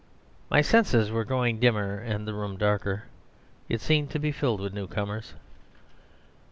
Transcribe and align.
My 0.49 0.61
senses 0.63 1.11
were 1.11 1.23
growing 1.23 1.59
dimmer 1.59 1.99
and 1.99 2.27
the 2.27 2.33
room 2.33 2.57
darker. 2.57 3.03
It 3.69 3.81
seemed 3.81 4.09
to 4.09 4.19
be 4.19 4.31
filled 4.31 4.59
with 4.59 4.73
newcomers. 4.73 5.35